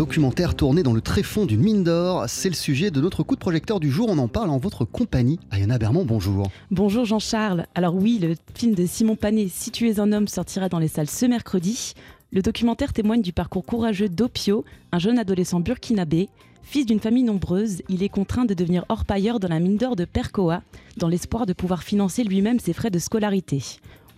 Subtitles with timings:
[0.00, 2.24] documentaire tourné dans le tréfonds d'une mine d'or.
[2.26, 4.08] C'est le sujet de notre coup de projecteur du jour.
[4.08, 5.38] On en parle en votre compagnie.
[5.50, 6.50] Ayana Bermond, bonjour.
[6.70, 7.66] Bonjour Jean-Charles.
[7.74, 10.88] Alors oui, le film de Simon Panet, Si tu es un homme, sortira dans les
[10.88, 11.92] salles ce mercredi.
[12.32, 16.30] Le documentaire témoigne du parcours courageux d'Opio, un jeune adolescent burkinabé.
[16.62, 20.06] Fils d'une famille nombreuse, il est contraint de devenir orpailleur dans la mine d'or de
[20.06, 20.62] Percoa,
[20.96, 23.62] dans l'espoir de pouvoir financer lui-même ses frais de scolarité.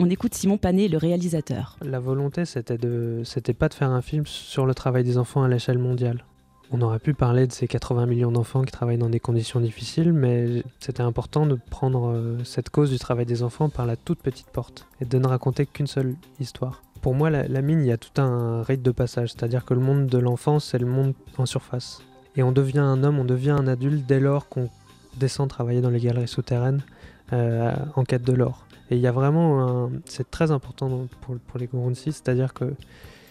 [0.05, 1.77] On écoute Simon Panet, le réalisateur.
[1.81, 3.23] La volonté, c'était de,
[3.57, 6.25] pas de faire un film sur le travail des enfants à l'échelle mondiale.
[6.71, 10.11] On aurait pu parler de ces 80 millions d'enfants qui travaillent dans des conditions difficiles,
[10.11, 14.21] mais c'était important de prendre euh, cette cause du travail des enfants par la toute
[14.21, 16.83] petite porte et de ne raconter qu'une seule histoire.
[17.01, 19.79] Pour moi, la, mine, il y a tout un rite de passage, c'est-à-dire que le
[19.79, 22.01] monde de l'enfance, c'est le monde en surface.
[22.35, 24.69] Et on devient un homme, on devient un adulte dès lors qu'on
[25.17, 26.81] descend travailler dans les galeries souterraines
[27.33, 28.65] en quête de l'or.
[28.89, 29.91] Et il y a vraiment un...
[30.05, 32.73] C'est très important pour, pour les Gurunsi, c'est-à-dire que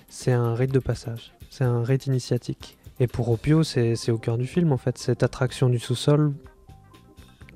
[0.09, 2.79] c'est un rite de passage, c'est un rite initiatique.
[3.01, 6.33] Et pour Opio, c'est au cœur du film en fait, cette attraction du sous-sol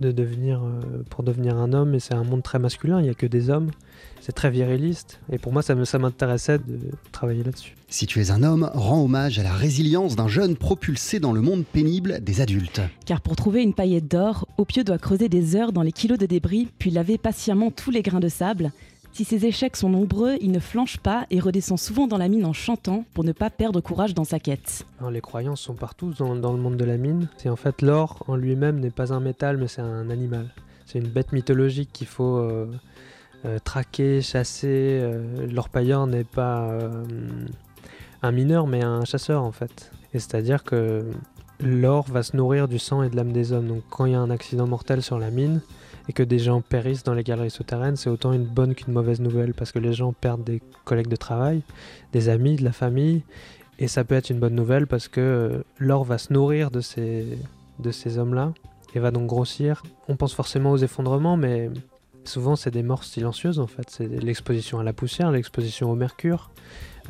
[0.00, 3.10] de devenir, euh, pour devenir un homme, et c'est un monde très masculin, il n'y
[3.10, 3.70] a que des hommes,
[4.20, 6.78] c'est très viriliste, et pour moi ça m'intéressait de
[7.12, 7.74] travailler là-dessus.
[7.88, 11.40] Si tu es un homme, rends hommage à la résilience d'un jeune propulsé dans le
[11.40, 12.80] monde pénible des adultes.
[13.04, 16.26] Car pour trouver une paillette d'or, Opio doit creuser des heures dans les kilos de
[16.26, 18.72] débris, puis laver patiemment tous les grains de sable.
[19.16, 22.44] Si ses échecs sont nombreux, il ne flanche pas et redescend souvent dans la mine
[22.44, 24.84] en chantant pour ne pas perdre courage dans sa quête.
[25.10, 27.26] Les croyances sont partout dans, le monde de la mine.
[27.38, 30.52] C'est en fait l'or en lui-même n'est pas un métal mais c'est un animal.
[30.84, 32.70] C'est une bête mythologique qu'il faut euh,
[33.46, 35.00] euh, traquer, chasser.
[35.00, 36.78] Euh, L'orpailleur n'est pas
[38.22, 39.92] un mineur mais un chasseur en fait.
[40.12, 41.10] Et c'est-à-dire que
[41.60, 43.68] l'or va se nourrir du sang et de l'âme des hommes.
[43.68, 45.62] Donc quand il y a un accident mortel sur la mine,
[46.08, 49.20] et que des gens périssent dans les galeries souterraines, c'est autant une bonne qu'une mauvaise
[49.20, 51.62] nouvelle parce que les gens perdent des collègues de travail,
[52.12, 53.22] des amis, de la famille,
[53.78, 56.80] et ça peut être une bonne nouvelle parce que euh, l'or va se nourrir de
[56.80, 57.38] ces,
[57.78, 58.52] de ces hommes-là
[58.94, 59.82] et va donc grossir.
[60.08, 61.70] On pense forcément aux effondrements, mais
[62.24, 63.90] souvent c'est des morts silencieuses en fait.
[63.90, 66.50] C'est l'exposition à la poussière, l'exposition au mercure.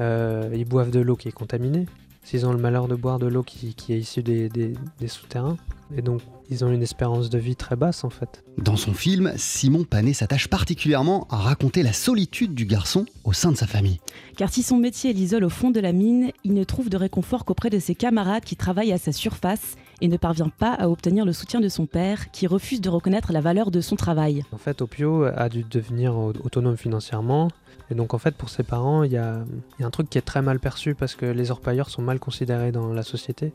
[0.01, 1.87] Euh, ils boivent de l'eau qui est contaminée.
[2.25, 5.57] S'ils ont le malheur de boire de l'eau qui, est issue des, des souterrains,
[5.95, 6.21] et donc,
[6.51, 8.45] ils ont une espérance de vie très basse en fait.
[8.59, 13.53] Dans son film, Simon Panet s'attache particulièrement à raconter la solitude du garçon au sein
[13.53, 14.01] de sa famille.
[14.37, 17.45] Car si son métier l'isole au fond de la mine, il ne trouve de réconfort
[17.45, 21.25] qu'auprès de ses camarades qui travaillent à sa surface et ne parvient pas à obtenir
[21.25, 24.45] le soutien de son père, qui refuse de reconnaître la valeur de son travail.
[24.53, 27.49] En fait, Opio a dû devenir autonome financièrement.
[27.91, 29.45] Et donc en fait pour ses parents, il y a,
[29.79, 32.19] y a, un truc qui est très mal perçu parce que les orpailleurs sont mal
[32.19, 33.53] considérés dans la société.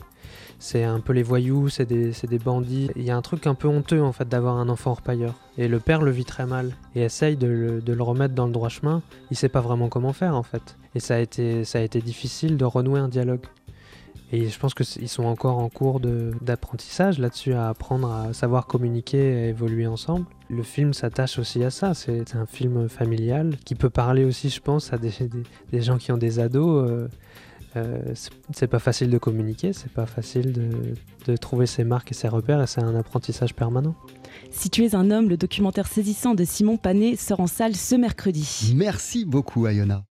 [0.58, 2.90] C'est un peu les voyous, c'est des, des, bandits.
[2.96, 5.36] Il y a un truc un peu honteux en fait d'avoir un enfant orpailleur.
[5.58, 8.70] Et le père le vit très mal et essaye de le, remettre dans le droit
[8.70, 9.02] chemin.
[9.30, 10.78] Il sait pas vraiment comment faire en fait.
[10.96, 13.46] Et ça a été, ça a été difficile de renouer un dialogue.
[14.34, 19.34] Et je pense qu'ils sont encore en cours d'apprentissage là-dessus, à apprendre à savoir communiquer
[19.34, 20.26] et à évoluer ensemble.
[20.50, 24.62] Le film s'attache aussi à ça, c'est un film familial qui peut parler aussi, je
[24.62, 26.90] pense, à des gens qui ont des ados.
[26.90, 27.08] Euh,
[27.76, 28.14] euh,
[28.54, 30.70] c'est pas facile de communiquer, c'est pas facile de,
[31.26, 33.96] de, trouver ses marques et ses repères, et c'est un apprentissage permanent.
[34.52, 37.96] Si tu es un homme, le documentaire saisissant de Simon Panet sort en salle ce
[37.96, 38.74] mercredi.
[38.76, 40.04] Merci beaucoup, Ayona.